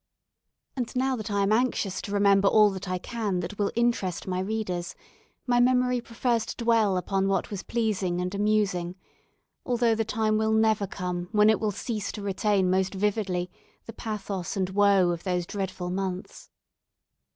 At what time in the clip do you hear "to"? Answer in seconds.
2.01-2.11, 6.47-6.55, 12.13-12.23